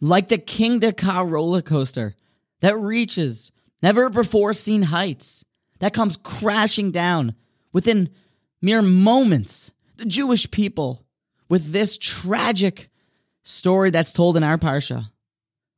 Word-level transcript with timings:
like 0.00 0.28
the 0.28 0.38
Kingda 0.38 0.96
Ka 0.96 1.20
roller 1.22 1.62
coaster 1.62 2.14
that 2.60 2.78
reaches 2.78 3.52
never 3.82 4.08
before 4.08 4.52
seen 4.52 4.82
heights, 4.82 5.44
that 5.80 5.94
comes 5.94 6.16
crashing 6.16 6.90
down 6.90 7.34
within 7.72 8.10
mere 8.60 8.82
moments. 8.82 9.72
The 9.96 10.04
Jewish 10.04 10.50
people, 10.50 11.04
with 11.48 11.72
this 11.72 11.98
tragic 11.98 12.90
story 13.42 13.90
that's 13.90 14.12
told 14.12 14.36
in 14.36 14.44
our 14.44 14.58
Parsha, 14.58 15.10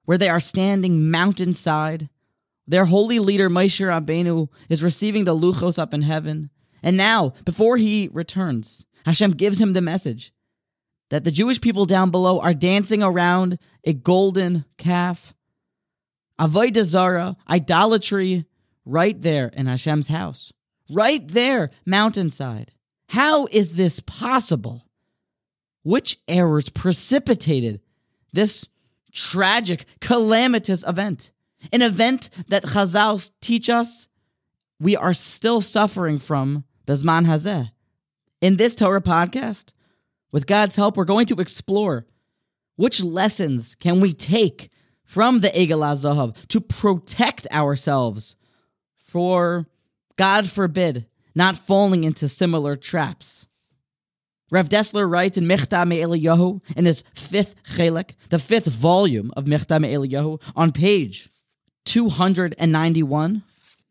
where 0.04 0.18
they 0.18 0.28
are 0.28 0.40
standing 0.40 1.10
mountainside, 1.10 2.08
their 2.66 2.84
holy 2.86 3.18
leader 3.18 3.48
Moshe 3.48 3.84
Rabbeinu 3.84 4.48
is 4.68 4.82
receiving 4.82 5.24
the 5.24 5.34
luchos 5.34 5.78
up 5.78 5.94
in 5.94 6.02
heaven. 6.02 6.50
And 6.82 6.96
now, 6.96 7.34
before 7.44 7.76
he 7.76 8.08
returns, 8.12 8.84
Hashem 9.04 9.32
gives 9.32 9.60
him 9.60 9.72
the 9.72 9.80
message 9.80 10.32
that 11.10 11.24
the 11.24 11.30
Jewish 11.30 11.60
people 11.60 11.84
down 11.84 12.10
below 12.10 12.40
are 12.40 12.54
dancing 12.54 13.02
around 13.02 13.58
a 13.84 13.92
golden 13.92 14.64
calf. 14.78 15.34
Avodah 16.38 16.84
Zara, 16.84 17.36
idolatry, 17.48 18.46
right 18.84 19.20
there 19.20 19.48
in 19.48 19.66
Hashem's 19.66 20.08
house. 20.08 20.52
Right 20.88 21.26
there, 21.28 21.70
mountainside. 21.86 22.72
How 23.08 23.46
is 23.46 23.74
this 23.74 24.00
possible? 24.00 24.84
Which 25.82 26.18
errors 26.26 26.68
precipitated 26.68 27.80
this 28.32 28.66
tragic, 29.12 29.84
calamitous 30.00 30.84
event? 30.86 31.32
An 31.72 31.82
event 31.82 32.30
that 32.48 32.64
Chazal 32.64 33.30
teach 33.40 33.68
us 33.68 34.08
we 34.80 34.96
are 34.96 35.12
still 35.12 35.60
suffering 35.60 36.18
from 36.18 36.64
Bezman 36.86 37.26
Hazeh. 37.26 37.70
In 38.40 38.56
this 38.56 38.74
Torah 38.74 39.02
podcast, 39.02 39.74
with 40.32 40.46
God's 40.46 40.76
help, 40.76 40.96
we're 40.96 41.04
going 41.04 41.26
to 41.26 41.40
explore 41.40 42.06
which 42.76 43.02
lessons 43.02 43.74
can 43.74 44.00
we 44.00 44.12
take 44.12 44.70
from 45.04 45.40
the 45.40 45.48
Egel 45.48 45.82
Zahav 45.94 46.36
to 46.48 46.60
protect 46.60 47.46
ourselves 47.52 48.36
for, 48.96 49.66
God 50.16 50.48
forbid, 50.48 51.06
not 51.34 51.56
falling 51.56 52.04
into 52.04 52.28
similar 52.28 52.76
traps. 52.76 53.46
Rav 54.50 54.68
Dessler 54.68 55.10
writes 55.10 55.38
in 55.38 55.44
Mechta 55.44 55.84
Eliyahu 55.84 56.60
in 56.76 56.84
his 56.84 57.04
fifth 57.14 57.54
chelek, 57.64 58.14
the 58.30 58.38
fifth 58.38 58.66
volume 58.66 59.32
of 59.36 59.44
Mechta 59.44 59.78
Eliyahu, 59.78 60.40
on 60.56 60.72
page 60.72 61.30
291, 61.84 63.42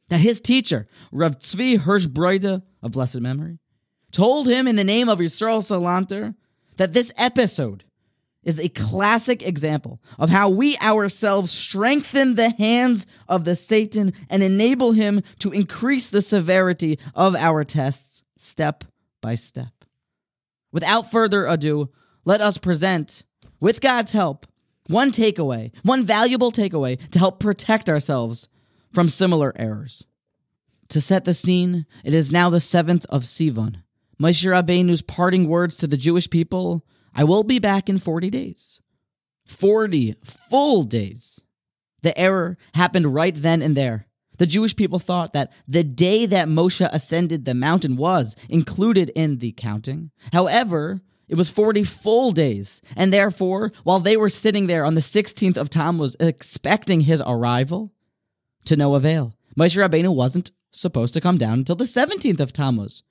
that 0.09 0.19
his 0.19 0.41
teacher, 0.41 0.87
Rev 1.11 1.37
Tzvi 1.37 1.77
Hirsch 1.77 2.07
Broide 2.07 2.45
of 2.81 2.91
blessed 2.91 3.21
memory, 3.21 3.59
told 4.11 4.47
him 4.47 4.67
in 4.67 4.75
the 4.75 4.83
name 4.83 5.09
of 5.09 5.19
Yisrael 5.19 5.61
Salanter 5.61 6.35
that 6.77 6.93
this 6.93 7.11
episode 7.17 7.83
is 8.43 8.59
a 8.59 8.69
classic 8.69 9.45
example 9.45 10.01
of 10.17 10.29
how 10.29 10.49
we 10.49 10.77
ourselves 10.77 11.51
strengthen 11.51 12.35
the 12.35 12.51
hands 12.51 13.05
of 13.27 13.43
the 13.43 13.55
Satan 13.55 14.13
and 14.29 14.41
enable 14.41 14.93
him 14.93 15.21
to 15.39 15.51
increase 15.51 16.09
the 16.09 16.21
severity 16.21 16.97
of 17.13 17.35
our 17.35 17.63
tests 17.63 18.23
step 18.37 18.85
by 19.21 19.35
step. 19.35 19.83
Without 20.71 21.11
further 21.11 21.45
ado, 21.45 21.89
let 22.25 22.41
us 22.41 22.57
present, 22.57 23.23
with 23.59 23.81
God's 23.81 24.13
help, 24.13 24.45
one 24.87 25.11
takeaway, 25.11 25.71
one 25.83 26.05
valuable 26.05 26.51
takeaway 26.51 26.97
to 27.09 27.19
help 27.19 27.39
protect 27.39 27.89
ourselves 27.89 28.47
from 28.91 29.09
similar 29.09 29.53
errors. 29.55 30.05
To 30.89 31.01
set 31.01 31.25
the 31.25 31.33
scene, 31.33 31.85
it 32.03 32.13
is 32.13 32.31
now 32.31 32.49
the 32.49 32.57
7th 32.57 33.05
of 33.07 33.23
Sivan, 33.23 33.83
Moshe 34.21 34.45
Rabbeinu's 34.45 35.01
parting 35.01 35.47
words 35.47 35.77
to 35.77 35.87
the 35.87 35.97
Jewish 35.97 36.29
people 36.29 36.85
I 37.15 37.23
will 37.23 37.43
be 37.43 37.59
back 37.59 37.89
in 37.89 37.97
40 37.97 38.29
days. 38.29 38.79
40 39.45 40.15
full 40.23 40.83
days. 40.83 41.41
The 42.01 42.17
error 42.17 42.57
happened 42.75 43.13
right 43.13 43.33
then 43.35 43.61
and 43.61 43.75
there. 43.75 44.05
The 44.37 44.45
Jewish 44.45 44.75
people 44.75 44.99
thought 44.99 45.33
that 45.33 45.51
the 45.67 45.83
day 45.83 46.25
that 46.27 46.47
Moshe 46.47 46.87
ascended 46.93 47.43
the 47.43 47.53
mountain 47.53 47.97
was 47.97 48.35
included 48.47 49.09
in 49.15 49.39
the 49.39 49.51
counting. 49.53 50.11
However, 50.31 51.01
it 51.27 51.35
was 51.35 51.49
40 51.49 51.83
full 51.83 52.31
days. 52.31 52.81
And 52.95 53.11
therefore, 53.11 53.71
while 53.83 53.99
they 53.99 54.15
were 54.15 54.29
sitting 54.29 54.67
there 54.67 54.85
on 54.85 54.93
the 54.93 55.01
16th 55.01 55.57
of 55.57 55.69
Tammuz 55.69 56.15
expecting 56.19 57.01
his 57.01 57.21
arrival, 57.25 57.91
to 58.65 58.75
no 58.75 58.95
avail. 58.95 59.33
Moshe 59.57 59.77
Rabbeinu 59.77 60.15
wasn't 60.15 60.51
supposed 60.71 61.13
to 61.15 61.21
come 61.21 61.37
down 61.37 61.59
until 61.59 61.75
the 61.75 61.85
17th 61.85 62.39
of 62.39 62.53
Tammuz. 62.53 63.03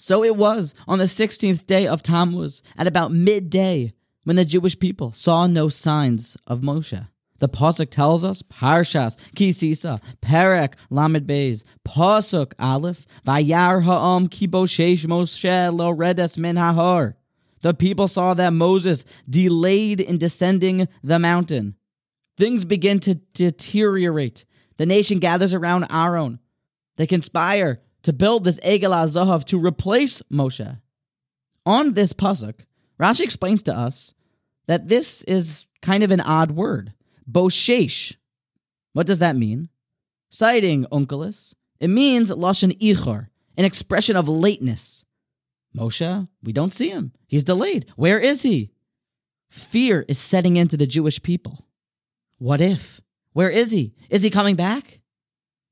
So 0.00 0.24
it 0.24 0.36
was 0.36 0.74
on 0.88 0.98
the 0.98 1.04
16th 1.04 1.66
day 1.66 1.86
of 1.86 2.02
Tammuz 2.02 2.62
at 2.78 2.86
about 2.86 3.12
midday 3.12 3.92
when 4.24 4.36
the 4.36 4.46
Jewish 4.46 4.78
people 4.78 5.12
saw 5.12 5.46
no 5.46 5.68
signs 5.68 6.38
of 6.46 6.62
Moshe. 6.62 7.06
The 7.38 7.50
pasuk 7.50 7.90
tells 7.90 8.24
us, 8.24 8.40
Parshas, 8.40 9.18
Ki 9.34 9.52
Sisa, 9.52 10.00
Perek, 10.22 10.72
Lamed 10.88 11.26
Beis, 11.26 11.64
Pasuk, 11.86 12.54
Aleph, 12.58 13.06
Vayar 13.26 13.82
ha'am 13.82 14.28
kiboshesh 14.28 15.04
Moshe 15.04 15.78
lo 15.78 15.90
redes 15.90 16.38
min 16.38 16.56
hahor. 16.56 17.16
The 17.60 17.74
people 17.74 18.08
saw 18.08 18.32
that 18.32 18.54
Moses 18.54 19.04
delayed 19.28 20.00
in 20.00 20.16
descending 20.16 20.88
the 21.02 21.18
mountain. 21.18 21.76
Things 22.38 22.64
begin 22.64 23.00
to 23.00 23.16
deteriorate. 23.34 24.46
The 24.78 24.86
nation 24.86 25.18
gathers 25.18 25.52
around 25.52 25.88
Aaron. 25.90 26.38
They 26.96 27.06
conspire 27.06 27.82
to 28.02 28.12
build 28.12 28.44
this 28.44 28.60
Egel 28.60 28.92
Zahav 29.08 29.44
to 29.46 29.58
replace 29.58 30.22
Moshe. 30.32 30.80
On 31.66 31.92
this 31.92 32.12
pasuk, 32.12 32.54
Rashi 32.98 33.20
explains 33.20 33.62
to 33.64 33.76
us 33.76 34.14
that 34.66 34.88
this 34.88 35.22
is 35.22 35.66
kind 35.82 36.02
of 36.02 36.10
an 36.10 36.20
odd 36.20 36.52
word, 36.52 36.94
boshesh. 37.30 38.16
What 38.92 39.06
does 39.06 39.18
that 39.18 39.36
mean? 39.36 39.68
Citing 40.30 40.86
Onkelos, 40.92 41.54
it 41.80 41.88
means 41.88 42.30
lashon 42.30 42.76
ichor, 42.80 43.28
an 43.56 43.64
expression 43.64 44.16
of 44.16 44.28
lateness. 44.28 45.04
Moshe, 45.76 46.28
we 46.42 46.52
don't 46.52 46.74
see 46.74 46.90
him. 46.90 47.12
He's 47.26 47.44
delayed. 47.44 47.86
Where 47.96 48.18
is 48.18 48.42
he? 48.42 48.70
Fear 49.50 50.04
is 50.08 50.18
setting 50.18 50.56
into 50.56 50.76
the 50.76 50.86
Jewish 50.86 51.22
people. 51.22 51.66
What 52.38 52.60
if? 52.60 53.00
Where 53.32 53.50
is 53.50 53.70
he? 53.70 53.94
Is 54.08 54.22
he 54.22 54.30
coming 54.30 54.56
back? 54.56 55.00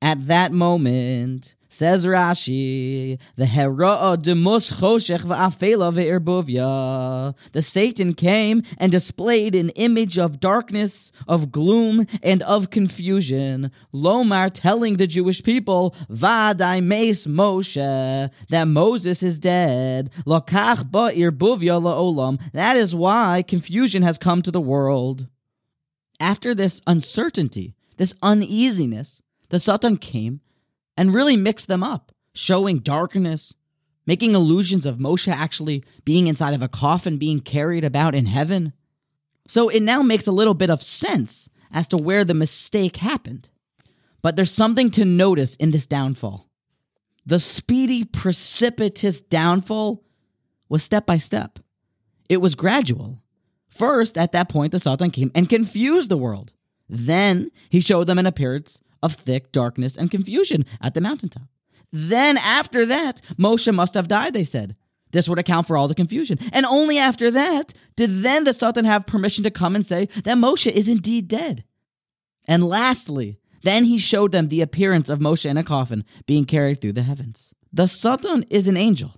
At 0.01 0.29
that 0.29 0.53
moment, 0.53 1.57
Says 1.71 2.07
Rashi, 2.07 3.21
the 3.37 3.45
Hera'a 3.45 4.21
demus 4.21 4.81
choshech 4.81 5.21
va'afela 5.21 5.93
ve'irbuvya. 5.93 7.37
The 7.53 7.61
Satan 7.61 8.15
came 8.15 8.63
and 8.79 8.91
displayed 8.91 9.55
an 9.55 9.69
image 9.71 10.17
of 10.17 10.41
darkness, 10.41 11.13
of 11.29 11.53
gloom, 11.53 12.07
and 12.23 12.43
of 12.45 12.71
confusion. 12.71 13.71
Lomar 13.93 14.51
telling 14.53 14.97
the 14.97 15.07
Jewish 15.07 15.43
people, 15.43 15.95
Vadai 16.11 16.83
meis 16.83 17.27
Moshe, 17.27 18.31
that 18.49 18.65
Moses 18.65 19.23
is 19.23 19.39
dead. 19.39 20.11
Lokach 20.27 20.91
ba'irbuvya 20.91 21.83
la'olam. 21.83 22.41
That 22.53 22.79
is 22.79 22.95
why 22.95 23.45
confusion 23.47 24.03
has 24.03 24.17
come 24.17 24.41
to 24.41 24.51
the 24.51 24.61
world. 24.61 25.27
After 26.19 26.55
this 26.55 26.81
uncertainty, 26.87 27.75
this 27.99 28.15
uneasiness, 28.23 29.21
the 29.51 29.59
Satan 29.59 29.99
came 29.99 30.41
and 30.99 31.15
really 31.15 31.37
mix 31.37 31.65
them 31.65 31.85
up, 31.85 32.11
showing 32.35 32.81
darkness, 32.81 33.55
making 34.05 34.35
illusions 34.35 34.85
of 34.85 34.99
Moshe 34.99 35.33
actually 35.33 35.85
being 36.05 36.27
inside 36.27 36.55
of 36.55 36.61
a 36.61 36.69
coffin 36.69 37.19
being 37.19 37.39
carried 37.39 37.85
about 37.85 38.17
in 38.17 38.27
heaven. 38.27 38.73
So 39.47 39.69
it 39.69 39.81
now 39.81 40.03
makes 40.03 40.27
a 40.27 40.33
little 40.33 40.55
bit 40.55 40.71
of 40.71 40.83
sense 40.83 41.49
as 41.71 41.87
to 41.89 41.97
where 41.97 42.25
the 42.25 42.35
mistake 42.35 42.97
happened. 42.97 43.49
But 44.23 44.35
there's 44.35 44.51
something 44.51 44.91
to 44.91 45.05
notice 45.05 45.55
in 45.55 45.71
this 45.71 45.87
downfall. 45.87 46.51
The 47.25 47.39
speedy, 47.39 48.05
precipitous 48.05 49.21
downfall 49.21 50.03
was 50.69 50.83
step 50.83 51.07
by 51.07 51.19
step. 51.19 51.61
It 52.29 52.39
was 52.39 52.57
gradual. 52.57 53.23
First, 53.71 54.19
at 54.19 54.33
that 54.33 54.49
point, 54.49 54.73
the 54.73 54.81
Satan 54.81 55.13
came 55.13 55.31
and 55.33 55.49
confused 55.49 56.11
the 56.11 56.17
world. 56.17 56.53
Then 56.89 57.53
he 57.71 57.81
showed 57.81 58.09
them 58.09 58.19
an 58.19 58.27
appearance 58.27 58.81
of 59.03 59.15
thick 59.15 59.53
darkness 59.53 59.97
and 59.97 60.11
confusion 60.11 60.65
at 60.81 60.95
the 60.95 61.01
mountaintop. 61.01 61.49
Then, 61.93 62.37
after 62.37 62.85
that, 62.87 63.21
Moshe 63.39 63.73
must 63.75 63.95
have 63.95 64.09
died, 64.09 64.35
they 64.35 64.45
said. 64.45 64.77
This 65.11 65.29
would 65.29 65.39
account 65.39 65.67
for 65.67 65.77
all 65.77 65.89
the 65.89 65.95
confusion. 65.95 66.39
And 66.53 66.67
only 66.67 66.99
after 66.99 67.31
that 67.31 67.73
did 67.97 68.23
then 68.23 68.45
the 68.45 68.53
Satan 68.53 68.85
have 68.85 69.07
permission 69.07 69.45
to 69.45 69.51
come 69.51 69.75
and 69.75 69.87
say 69.87 70.07
that 70.25 70.37
Moshe 70.37 70.71
is 70.71 70.89
indeed 70.89 71.29
dead. 71.29 71.65
And 72.47 72.65
lastly, 72.65 73.39
then 73.63 73.85
he 73.85 73.99
showed 73.99 74.33
them 74.33 74.49
the 74.49 74.61
appearance 74.61 75.09
of 75.09 75.19
Moshe 75.19 75.49
in 75.49 75.57
a 75.57 75.65
coffin 75.65 76.05
being 76.27 76.45
carried 76.45 76.81
through 76.81 76.93
the 76.93 77.03
heavens. 77.03 77.55
The 77.73 77.89
Satan 77.89 78.45
is 78.51 78.69
an 78.69 78.77
angel. 78.77 79.15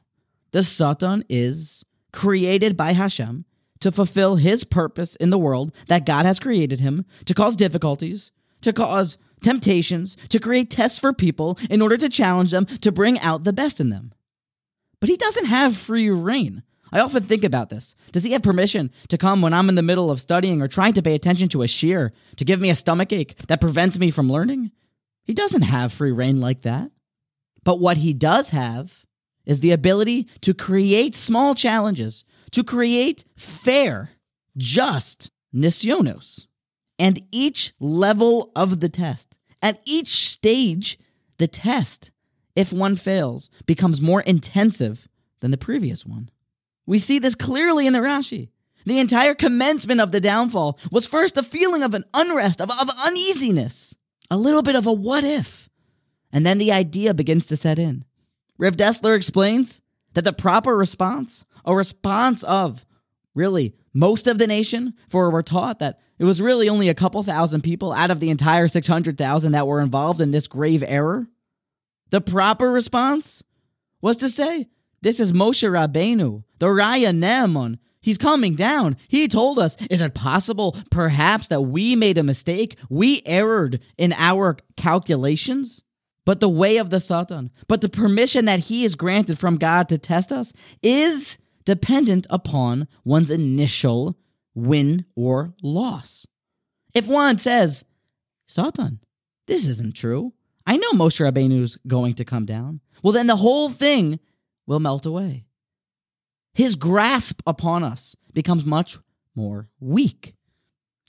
The 0.53 0.63
Satan 0.63 1.25
is 1.29 1.85
created 2.13 2.77
by 2.77 2.93
Hashem 2.93 3.45
to 3.81 3.93
fulfill 3.93 4.37
his 4.37 4.65
purpose 4.65 5.17
in 5.17 5.31
the 5.31 5.39
world 5.39 5.75
that 5.89 6.07
God 6.07 6.27
has 6.27 6.39
created 6.39 6.81
him, 6.81 7.07
to 7.25 7.35
cause 7.35 7.57
difficulties, 7.57 8.31
to 8.63 8.73
cause 8.73 9.17
temptations, 9.43 10.17
to 10.29 10.39
create 10.39 10.71
tests 10.71 10.99
for 10.99 11.13
people 11.13 11.59
in 11.69 11.83
order 11.83 11.97
to 11.97 12.09
challenge 12.09 12.51
them 12.51 12.67
to 12.67 12.93
bring 12.93 13.19
out 13.21 13.45
the 13.45 13.53
best 13.53 13.81
in 13.81 13.91
them. 13.91 14.13
But 15.01 15.09
he 15.09 15.17
doesn't 15.17 15.47
have 15.47 15.77
free 15.77 16.11
reign 16.11 16.63
I 16.93 17.01
often 17.01 17.23
think 17.23 17.45
about 17.45 17.71
this. 17.71 17.95
Does 18.13 18.25
he 18.25 18.33
have 18.33 18.43
permission 18.43 18.91
to 19.09 19.19
come 19.19 19.43
when 19.43 19.55
I'm 19.55 19.69
in 19.69 19.75
the 19.75 19.83
middle 19.83 20.11
of 20.11 20.21
studying 20.21 20.61
or 20.61 20.69
trying 20.69 20.95
to 20.95 21.03
pay 21.03 21.15
attention 21.15 21.49
to 21.51 21.63
a 21.63 21.67
shiur 21.67 22.11
to 22.37 22.45
give 22.45 22.61
me 22.61 22.71
a 22.71 22.75
stomach 22.75 23.13
ache 23.13 23.37
that 23.47 23.61
prevents 23.61 23.99
me 23.99 24.11
from 24.11 24.31
learning? 24.31 24.73
He 25.25 25.35
doesn't 25.35 25.63
have 25.63 25.93
free 25.93 26.13
reign 26.13 26.41
like 26.41 26.63
that. 26.63 26.91
But 27.63 27.79
what 27.79 27.99
he 27.99 28.13
does 28.13 28.51
have 28.51 29.05
is 29.47 29.61
the 29.61 29.73
ability 29.73 30.25
to 30.41 30.55
create 30.55 31.15
small 31.15 31.55
challenges, 31.55 32.25
to 32.53 32.65
create 32.65 33.25
fair, 33.37 34.11
just 34.57 35.31
nisyonos. 35.55 36.47
And 37.01 37.27
each 37.33 37.73
level 37.81 38.53
of 38.55 38.81
the 38.81 38.91
test, 38.91 39.39
at 39.63 39.81
each 39.87 40.29
stage, 40.29 40.99
the 41.39 41.49
test, 41.49 42.11
if 42.55 42.75
one 42.75 42.95
fails, 42.95 43.49
becomes 43.65 44.03
more 44.03 44.21
intensive 44.21 45.09
than 45.41 45.51
the 45.51 45.57
previous 45.57 46.05
one. 46.05 46.29
We 46.85 46.99
see 46.99 47.19
this 47.19 47.35
clearly 47.35 47.87
in 47.87 47.95
the 47.95 48.01
Rashi. 48.01 48.51
The 48.85 48.99
entire 48.99 49.35
commencement 49.35 50.03
of 50.03 50.13
the 50.13 50.21
downfall 50.21 50.79
was 50.93 51.07
first 51.07 51.39
a 51.39 51.43
feeling 51.43 51.83
of 51.83 51.95
an 51.95 52.05
unrest, 52.13 52.61
of, 52.61 52.71
of 52.71 52.91
uneasiness, 53.07 53.97
a 54.31 54.37
little 54.37 54.63
bit 54.63 54.77
of 54.77 54.87
a 54.87 54.93
what 54.93 55.25
if. 55.25 55.71
And 56.31 56.45
then 56.45 56.59
the 56.59 56.71
idea 56.71 57.15
begins 57.15 57.47
to 57.47 57.57
set 57.57 57.79
in. 57.79 58.05
Rav 58.59 58.77
Dessler 58.77 59.17
explains 59.17 59.81
that 60.13 60.25
the 60.25 60.35
proper 60.35 60.77
response, 60.77 61.47
a 61.65 61.75
response 61.75 62.43
of 62.43 62.85
really 63.35 63.75
most 63.95 64.27
of 64.27 64.39
the 64.39 64.47
nation, 64.47 64.93
for 65.09 65.31
we're 65.31 65.41
taught 65.41 65.79
that 65.79 65.99
it 66.21 66.25
was 66.25 66.43
really 66.43 66.69
only 66.69 66.91
a 66.91 66.95
couple 66.95 67.23
thousand 67.23 67.63
people 67.63 67.95
out 67.95 68.11
of 68.11 68.21
the 68.21 68.29
entire 68.29 68.69
600,000 68.69 69.53
that 69.53 69.67
were 69.67 69.81
involved 69.81 70.21
in 70.21 70.33
this 70.33 70.49
grave 70.49 70.85
error. 70.87 71.27
The 72.11 72.21
proper 72.21 72.71
response 72.71 73.43
was 74.03 74.19
to 74.19 74.29
say, 74.29 74.69
This 75.01 75.19
is 75.19 75.33
Moshe 75.33 75.67
Rabbeinu, 75.67 76.45
the 76.59 76.67
Raya 76.67 77.17
Ne'eman. 77.17 77.79
He's 78.03 78.19
coming 78.19 78.55
down. 78.55 78.99
He 79.09 79.29
told 79.29 79.59
us, 79.59 79.79
Is 79.89 80.03
it 80.03 80.13
possible, 80.13 80.77
perhaps, 80.91 81.49
that 81.49 81.63
we 81.63 81.97
made 81.97 82.19
a 82.19 82.23
mistake? 82.23 82.79
We 82.91 83.23
erred 83.25 83.81
in 83.97 84.13
our 84.13 84.59
calculations? 84.77 85.83
But 86.27 86.41
the 86.41 86.51
way 86.51 86.77
of 86.77 86.91
the 86.91 87.01
Satan, 87.01 87.51
but 87.67 87.81
the 87.81 87.89
permission 87.89 88.45
that 88.45 88.61
he 88.61 88.85
is 88.85 88.95
granted 88.95 89.39
from 89.39 89.57
God 89.57 89.89
to 89.89 89.97
test 89.97 90.33
us 90.33 90.53
is 90.83 91.39
dependent 91.65 92.27
upon 92.29 92.89
one's 93.05 93.31
initial 93.31 94.19
win 94.55 95.05
or 95.17 95.55
loss. 95.63 96.27
If 96.95 97.07
one 97.07 97.39
says, 97.39 97.85
Satan, 98.47 99.01
this 99.47 99.67
isn't 99.67 99.95
true. 99.95 100.33
I 100.67 100.77
know 100.77 100.93
Moshe 100.93 101.21
Rabbeinu's 101.21 101.79
going 101.87 102.15
to 102.15 102.25
come 102.25 102.45
down. 102.45 102.81
Well, 103.03 103.13
then 103.13 103.27
the 103.27 103.37
whole 103.37 103.71
thing 103.71 104.21
will 104.67 104.81
melt 104.81 105.07
away. 105.07 105.47
His 106.53 106.77
grasp 106.77 107.41
upon 107.47 107.83
us 107.85 108.17
becomes 108.33 108.65
much 108.65 108.99
more 109.35 109.69
weak. 109.79 110.35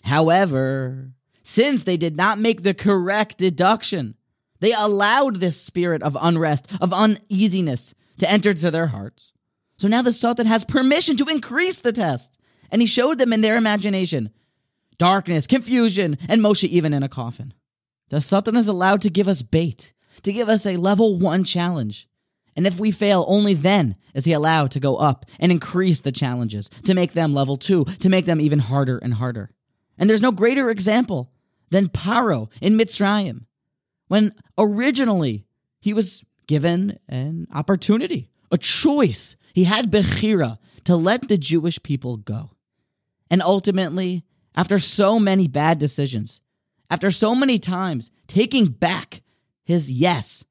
However, 0.04 1.12
since 1.44 1.84
they 1.84 1.98
did 1.98 2.16
not 2.16 2.40
make 2.40 2.64
the 2.64 2.74
correct 2.74 3.38
deduction, 3.38 4.16
they 4.60 4.72
allowed 4.74 5.38
this 5.38 5.60
spirit 5.60 6.04
of 6.04 6.18
unrest, 6.20 6.68
of 6.80 6.94
uneasiness 6.94 7.94
to 8.20 8.30
enter 8.30 8.54
to 8.54 8.72
their 8.72 8.88
hearts. 8.88 9.34
So 9.78 9.88
now 9.88 10.04
the 10.04 10.14
Satan 10.14 10.46
has 10.46 10.64
permission 10.64 11.18
to 11.18 11.26
increase 11.26 11.82
the 11.82 11.92
test. 11.92 12.40
And 12.72 12.82
he 12.82 12.88
showed 12.88 13.18
them 13.18 13.34
in 13.34 13.42
their 13.42 13.58
imagination 13.58 14.32
darkness, 14.98 15.48
confusion, 15.48 16.18
and 16.30 16.42
Moshe 16.42 16.68
even 16.68 16.94
in 16.94 17.02
a 17.02 17.10
coffin. 17.10 17.54
The 18.10 18.22
Satan 18.22 18.56
is 18.56 18.68
allowed 18.68 19.02
to 19.02 19.10
give 19.10 19.28
us 19.28 19.42
bait, 19.42 19.94
to 20.22 20.32
give 20.32 20.48
us 20.48 20.66
a 20.66 20.78
level 20.78 21.18
one 21.18 21.44
challenge. 21.44 22.08
And 22.56 22.68
if 22.68 22.80
we 22.80 22.92
fail, 22.92 23.26
only 23.28 23.54
then 23.54 23.96
is 24.14 24.26
he 24.26 24.34
allowed 24.34 24.72
to 24.72 24.80
go 24.80 24.98
up 24.98 25.26
and 25.40 25.52
increase 25.52 26.02
the 26.02 26.12
challenges, 26.12 26.70
to 26.86 26.94
make 26.94 27.14
them 27.14 27.34
level 27.34 27.58
two, 27.58 27.86
to 27.86 28.10
make 28.10 28.26
them 28.26 28.40
even 28.42 28.60
harder 28.60 28.98
and 28.98 29.16
harder. 29.16 29.50
And 29.98 30.10
there's 30.10 30.22
no 30.22 30.32
greater 30.32 30.70
example 30.70 31.32
than 31.70 31.90
Paro 31.90 32.52
in 32.62 32.78
Mitzrayim 32.78 33.46
when 34.08 34.34
originally 34.58 35.46
he 35.80 35.94
was 35.94 36.22
given 36.46 37.00
an 37.08 37.48
opportunity, 37.54 38.30
a 38.52 38.58
choice. 38.58 39.38
He 39.54 39.64
had 39.64 39.90
Bechira 39.90 40.58
to 40.84 40.98
let 40.98 41.30
the 41.30 41.38
Jewish 41.38 41.82
people 41.82 42.18
go. 42.18 42.52
And 43.32 43.42
ultimately, 43.42 44.26
after 44.54 44.78
so 44.78 45.18
many 45.18 45.48
bad 45.48 45.80
decisions, 45.80 46.42
after 46.90 47.10
so 47.10 47.34
many 47.34 47.58
times 47.58 48.12
taking 48.28 48.66
back 48.66 49.24
his 49.64 49.90
yes, 49.90 50.44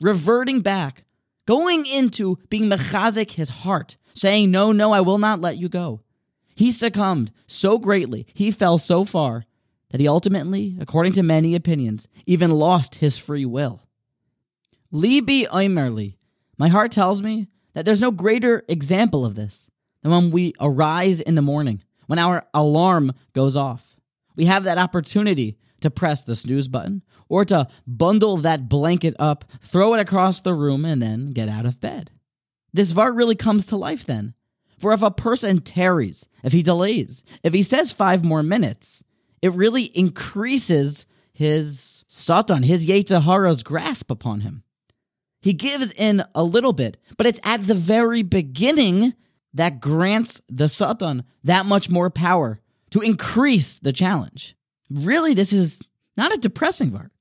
reverting 0.00 0.62
back, 0.62 1.04
going 1.46 1.84
into 1.94 2.38
being 2.48 2.70
mechazik 2.70 3.32
his 3.32 3.50
heart, 3.50 3.98
saying, 4.14 4.50
No, 4.50 4.72
no, 4.72 4.92
I 4.92 5.02
will 5.02 5.18
not 5.18 5.42
let 5.42 5.58
you 5.58 5.68
go. 5.68 6.00
He 6.56 6.70
succumbed 6.70 7.30
so 7.46 7.78
greatly, 7.78 8.26
he 8.32 8.50
fell 8.50 8.78
so 8.78 9.04
far 9.04 9.44
that 9.90 10.00
he 10.00 10.08
ultimately, 10.08 10.76
according 10.80 11.12
to 11.12 11.22
many 11.22 11.54
opinions, 11.54 12.08
even 12.26 12.50
lost 12.50 12.96
his 12.96 13.18
free 13.18 13.44
will. 13.44 13.82
Libi 14.92 15.46
Oimerli, 15.48 16.16
my 16.56 16.68
heart 16.68 16.90
tells 16.90 17.22
me 17.22 17.48
that 17.74 17.84
there's 17.84 18.00
no 18.00 18.10
greater 18.10 18.64
example 18.68 19.26
of 19.26 19.34
this 19.34 19.68
than 20.02 20.12
when 20.12 20.30
we 20.30 20.54
arise 20.60 21.20
in 21.20 21.34
the 21.34 21.42
morning, 21.42 21.82
when 22.06 22.18
our 22.18 22.46
alarm 22.52 23.12
goes 23.32 23.56
off. 23.56 23.96
We 24.36 24.46
have 24.46 24.64
that 24.64 24.78
opportunity 24.78 25.58
to 25.80 25.90
press 25.90 26.24
the 26.24 26.36
snooze 26.36 26.68
button 26.68 27.02
or 27.28 27.44
to 27.44 27.68
bundle 27.86 28.38
that 28.38 28.68
blanket 28.68 29.14
up, 29.18 29.44
throw 29.60 29.94
it 29.94 30.00
across 30.00 30.40
the 30.40 30.54
room, 30.54 30.84
and 30.84 31.02
then 31.02 31.32
get 31.32 31.48
out 31.48 31.66
of 31.66 31.80
bed. 31.80 32.10
This 32.72 32.92
Vort 32.92 33.14
really 33.14 33.36
comes 33.36 33.66
to 33.66 33.76
life 33.76 34.04
then. 34.04 34.34
For 34.78 34.92
if 34.92 35.02
a 35.02 35.10
person 35.10 35.60
tarries, 35.60 36.26
if 36.42 36.52
he 36.52 36.62
delays, 36.62 37.22
if 37.42 37.54
he 37.54 37.62
says 37.62 37.92
five 37.92 38.24
more 38.24 38.42
minutes, 38.42 39.04
it 39.40 39.52
really 39.52 39.84
increases 39.84 41.06
his 41.32 42.04
Satan, 42.06 42.62
his 42.62 42.86
Yetzer 42.86 43.22
Hara's 43.22 43.62
grasp 43.62 44.10
upon 44.10 44.40
him. 44.40 44.62
He 45.40 45.52
gives 45.52 45.92
in 45.92 46.24
a 46.34 46.42
little 46.42 46.72
bit, 46.72 46.96
but 47.16 47.26
it's 47.26 47.40
at 47.44 47.66
the 47.66 47.74
very 47.74 48.22
beginning 48.22 49.14
that 49.54 49.80
grants 49.80 50.42
the 50.48 50.68
Satan 50.68 51.24
that 51.44 51.64
much 51.64 51.88
more 51.88 52.10
power 52.10 52.58
to 52.90 53.00
increase 53.00 53.78
the 53.78 53.92
challenge. 53.92 54.56
Really, 54.90 55.34
this 55.34 55.52
is 55.52 55.82
not 56.16 56.34
a 56.34 56.38
depressing 56.38 56.90
part. 56.90 57.12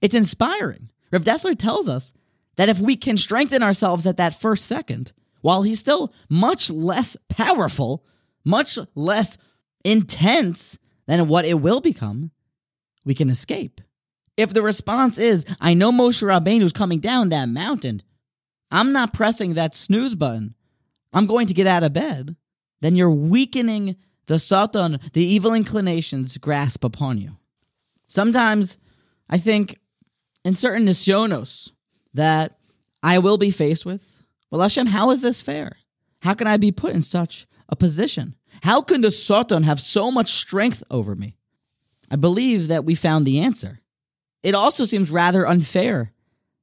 It's 0.00 0.14
inspiring. 0.14 0.90
Rav 1.10 1.24
Dessler 1.24 1.58
tells 1.58 1.88
us 1.88 2.12
that 2.56 2.68
if 2.68 2.78
we 2.78 2.96
can 2.96 3.16
strengthen 3.16 3.62
ourselves 3.62 4.06
at 4.06 4.16
that 4.18 4.38
first 4.38 4.66
second, 4.66 5.12
while 5.40 5.62
he's 5.62 5.80
still 5.80 6.12
much 6.28 6.70
less 6.70 7.16
powerful, 7.28 8.04
much 8.44 8.78
less 8.94 9.38
intense 9.84 10.78
than 11.06 11.28
what 11.28 11.44
it 11.44 11.60
will 11.60 11.80
become, 11.80 12.30
we 13.04 13.14
can 13.14 13.30
escape. 13.30 13.80
If 14.36 14.52
the 14.52 14.62
response 14.62 15.18
is, 15.18 15.44
I 15.60 15.74
know 15.74 15.90
Moshe 15.90 16.22
Rabbeinu's 16.22 16.72
coming 16.72 17.00
down 17.00 17.30
that 17.30 17.48
mountain, 17.48 18.02
I'm 18.70 18.92
not 18.92 19.12
pressing 19.12 19.54
that 19.54 19.74
snooze 19.74 20.14
button. 20.14 20.54
I'm 21.12 21.26
going 21.26 21.46
to 21.46 21.54
get 21.54 21.66
out 21.66 21.84
of 21.84 21.92
bed. 21.92 22.36
Then 22.80 22.96
you're 22.96 23.10
weakening 23.10 23.96
the 24.26 24.38
Satan, 24.38 25.00
the 25.12 25.24
evil 25.24 25.52
inclinations 25.52 26.36
grasp 26.38 26.84
upon 26.84 27.18
you. 27.18 27.36
Sometimes 28.06 28.78
I 29.28 29.38
think 29.38 29.78
in 30.44 30.54
certain 30.54 30.86
nisyonos 30.86 31.70
that 32.14 32.58
I 33.02 33.18
will 33.18 33.38
be 33.38 33.50
faced 33.50 33.84
with, 33.84 34.22
well, 34.50 34.60
Hashem, 34.60 34.86
how 34.86 35.10
is 35.10 35.20
this 35.20 35.40
fair? 35.40 35.76
How 36.22 36.34
can 36.34 36.46
I 36.46 36.56
be 36.56 36.72
put 36.72 36.94
in 36.94 37.02
such 37.02 37.46
a 37.68 37.76
position? 37.76 38.34
How 38.62 38.82
can 38.82 39.00
the 39.00 39.10
Satan 39.10 39.62
have 39.62 39.80
so 39.80 40.10
much 40.10 40.32
strength 40.32 40.82
over 40.90 41.14
me? 41.14 41.36
I 42.10 42.16
believe 42.16 42.68
that 42.68 42.84
we 42.84 42.94
found 42.94 43.26
the 43.26 43.40
answer. 43.40 43.80
It 44.42 44.54
also 44.54 44.84
seems 44.84 45.10
rather 45.10 45.46
unfair 45.46 46.12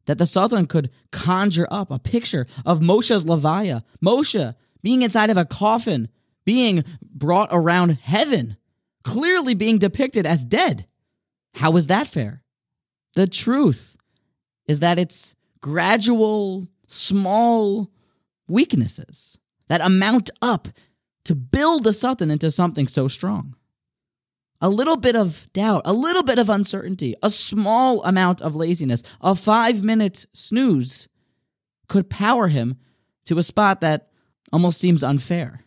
that 0.07 0.17
the 0.17 0.25
Satan 0.25 0.65
could 0.65 0.89
conjure 1.11 1.67
up 1.69 1.91
a 1.91 1.99
picture 1.99 2.47
of 2.65 2.79
Moshe's 2.79 3.25
Levaya, 3.25 3.83
Moshe 4.03 4.55
being 4.81 5.03
inside 5.03 5.29
of 5.29 5.37
a 5.37 5.45
coffin, 5.45 6.09
being 6.45 6.83
brought 7.01 7.49
around 7.51 7.91
heaven, 8.01 8.57
clearly 9.03 9.53
being 9.53 9.77
depicted 9.77 10.25
as 10.25 10.43
dead. 10.43 10.87
How 11.55 11.75
is 11.75 11.87
that 11.87 12.07
fair? 12.07 12.43
The 13.13 13.27
truth 13.27 13.97
is 14.67 14.79
that 14.79 14.97
it's 14.97 15.35
gradual, 15.61 16.67
small 16.87 17.91
weaknesses 18.47 19.37
that 19.67 19.81
amount 19.81 20.29
up 20.41 20.69
to 21.25 21.35
build 21.35 21.83
the 21.83 21.91
Satan 21.91 22.31
into 22.31 22.49
something 22.49 22.87
so 22.87 23.09
strong. 23.09 23.56
A 24.59 24.69
little 24.69 24.97
bit 24.97 25.15
of 25.15 25.47
doubt, 25.53 25.83
a 25.85 25.93
little 25.93 26.23
bit 26.23 26.39
of 26.39 26.49
uncertainty, 26.49 27.15
a 27.21 27.29
small 27.29 28.03
amount 28.03 28.41
of 28.41 28.55
laziness, 28.55 29.03
a 29.21 29.35
five 29.35 29.83
minute 29.83 30.25
snooze 30.33 31.07
could 31.87 32.09
power 32.09 32.47
him 32.47 32.77
to 33.25 33.37
a 33.37 33.43
spot 33.43 33.81
that 33.81 34.09
almost 34.51 34.79
seems 34.79 35.03
unfair. 35.03 35.61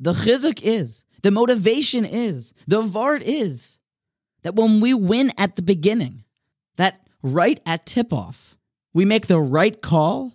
The 0.00 0.12
chizuk 0.12 0.60
is, 0.62 1.04
the 1.22 1.30
motivation 1.30 2.04
is, 2.04 2.52
the 2.66 2.82
vort 2.82 3.22
is 3.22 3.78
that 4.42 4.56
when 4.56 4.80
we 4.80 4.94
win 4.94 5.32
at 5.38 5.56
the 5.56 5.62
beginning, 5.62 6.24
that 6.76 7.08
right 7.22 7.60
at 7.64 7.86
tip 7.86 8.12
off, 8.12 8.56
we 8.92 9.04
make 9.04 9.26
the 9.26 9.40
right 9.40 9.80
call, 9.80 10.32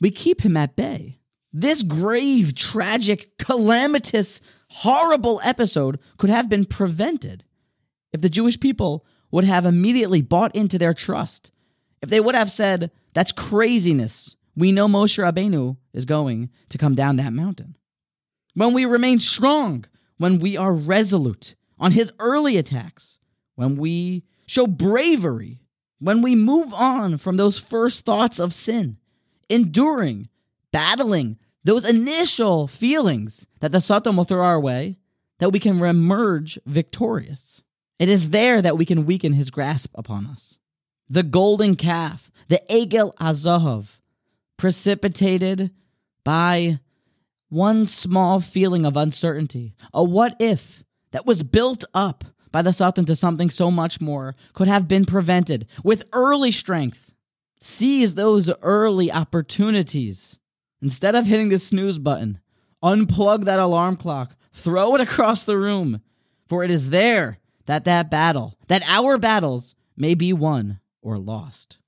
we 0.00 0.10
keep 0.10 0.42
him 0.42 0.56
at 0.56 0.76
bay. 0.76 1.18
This 1.52 1.82
grave, 1.82 2.54
tragic, 2.54 3.38
calamitous, 3.38 4.40
horrible 4.80 5.40
episode 5.42 5.98
could 6.18 6.28
have 6.28 6.48
been 6.48 6.66
prevented 6.66 7.44
if 8.12 8.20
the 8.20 8.28
Jewish 8.28 8.60
people 8.60 9.06
would 9.30 9.44
have 9.44 9.64
immediately 9.64 10.20
bought 10.20 10.54
into 10.54 10.78
their 10.78 10.92
trust. 10.92 11.50
If 12.02 12.10
they 12.10 12.20
would 12.20 12.34
have 12.34 12.50
said, 12.50 12.90
That's 13.14 13.32
craziness. 13.32 14.36
We 14.54 14.72
know 14.72 14.86
Moshe 14.86 15.22
Rabbeinu 15.22 15.76
is 15.92 16.04
going 16.04 16.50
to 16.70 16.78
come 16.78 16.94
down 16.94 17.16
that 17.16 17.32
mountain. 17.32 17.76
When 18.54 18.72
we 18.72 18.84
remain 18.84 19.18
strong, 19.18 19.84
when 20.18 20.38
we 20.38 20.56
are 20.56 20.72
resolute 20.72 21.54
on 21.78 21.92
his 21.92 22.12
early 22.18 22.56
attacks, 22.56 23.18
when 23.54 23.76
we 23.76 24.24
show 24.46 24.66
bravery, 24.66 25.60
when 25.98 26.22
we 26.22 26.34
move 26.34 26.72
on 26.74 27.18
from 27.18 27.36
those 27.36 27.58
first 27.58 28.04
thoughts 28.04 28.38
of 28.38 28.54
sin, 28.54 28.98
enduring, 29.48 30.28
battling 30.72 31.38
those 31.66 31.84
initial 31.84 32.68
feelings 32.68 33.44
that 33.60 33.72
the 33.72 33.80
Satan 33.80 34.16
will 34.16 34.24
throw 34.24 34.44
our 34.44 34.60
way, 34.60 34.98
that 35.38 35.50
we 35.50 35.58
can 35.58 35.82
emerge 35.82 36.58
victorious. 36.64 37.64
It 37.98 38.08
is 38.08 38.30
there 38.30 38.62
that 38.62 38.78
we 38.78 38.84
can 38.84 39.04
weaken 39.04 39.32
his 39.32 39.50
grasp 39.50 39.90
upon 39.96 40.26
us. 40.26 40.58
The 41.08 41.24
golden 41.24 41.74
calf, 41.74 42.30
the 42.48 42.62
Egel 42.70 43.14
Zahav, 43.16 43.98
precipitated 44.56 45.72
by 46.22 46.78
one 47.48 47.86
small 47.86 48.38
feeling 48.38 48.86
of 48.86 48.96
uncertainty, 48.96 49.74
a 49.92 50.04
what 50.04 50.36
if 50.38 50.84
that 51.10 51.26
was 51.26 51.42
built 51.42 51.84
up 51.92 52.24
by 52.52 52.62
the 52.62 52.72
Satan 52.72 53.04
to 53.06 53.16
something 53.16 53.50
so 53.50 53.72
much 53.72 54.00
more, 54.00 54.36
could 54.52 54.68
have 54.68 54.86
been 54.86 55.04
prevented 55.04 55.66
with 55.82 56.04
early 56.12 56.52
strength. 56.52 57.12
Seize 57.60 58.14
those 58.14 58.50
early 58.62 59.10
opportunities. 59.10 60.38
Instead 60.86 61.16
of 61.16 61.26
hitting 61.26 61.48
the 61.48 61.58
snooze 61.58 61.98
button, 61.98 62.38
unplug 62.80 63.44
that 63.44 63.58
alarm 63.58 63.96
clock, 63.96 64.36
throw 64.52 64.94
it 64.94 65.00
across 65.00 65.42
the 65.42 65.58
room, 65.58 66.00
for 66.46 66.62
it 66.62 66.70
is 66.70 66.90
there 66.90 67.38
that 67.64 67.84
that 67.84 68.08
battle, 68.08 68.56
that 68.68 68.84
our 68.86 69.18
battles 69.18 69.74
may 69.96 70.14
be 70.14 70.32
won 70.32 70.78
or 71.02 71.18
lost. 71.18 71.78